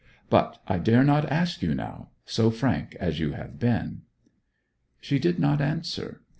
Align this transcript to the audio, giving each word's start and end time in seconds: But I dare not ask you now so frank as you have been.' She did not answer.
But 0.31 0.57
I 0.67 0.79
dare 0.79 1.03
not 1.03 1.31
ask 1.31 1.61
you 1.61 1.75
now 1.75 2.09
so 2.25 2.49
frank 2.49 2.97
as 2.99 3.19
you 3.19 3.33
have 3.33 3.59
been.' 3.59 4.01
She 4.99 5.19
did 5.19 5.37
not 5.37 5.61
answer. 5.61 6.21